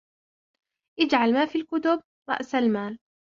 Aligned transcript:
اجْعَلْ 0.99 1.33
مَا 1.33 1.45
فِي 1.45 1.57
الْكُتُبِ 1.57 2.03
رَأْسَ 2.29 2.55
الْمَالِ 2.55 2.99